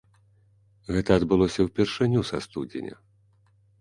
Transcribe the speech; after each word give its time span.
Гэта 0.95 1.11
адбылося 1.21 1.59
ўпершыню 1.67 2.25
са 2.31 2.37
студзеня. 2.47 2.95